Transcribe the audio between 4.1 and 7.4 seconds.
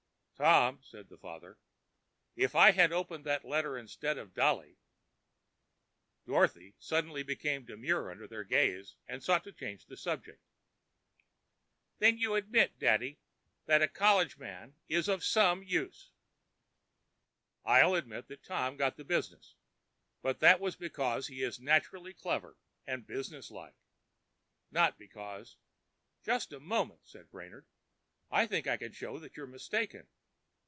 of Dolly!" Dorothy suddenly